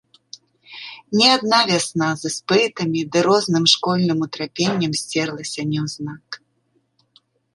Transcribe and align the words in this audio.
Не 1.19 1.27
адна 1.37 1.59
вясна 1.71 2.07
з 2.21 2.31
іспытамі 2.31 3.01
ды 3.15 3.23
розным 3.29 3.65
школьным 3.75 4.25
утрапеннем 4.27 4.91
сцерлася 5.01 5.61
няўзнак. 5.75 6.41